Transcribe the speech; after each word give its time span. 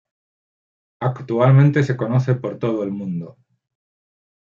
Actualmente 1.01 1.83
se 1.83 1.95
conoce 1.95 2.33
por 2.33 2.57
todo 2.57 2.81
el 2.83 2.89
mundo. 2.89 3.37